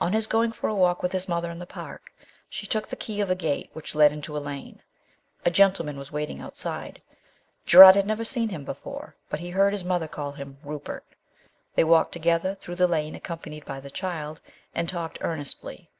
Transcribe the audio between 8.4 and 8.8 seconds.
him